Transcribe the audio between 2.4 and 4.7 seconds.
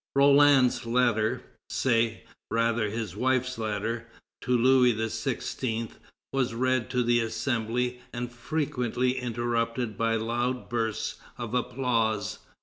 rather, his wife's letter to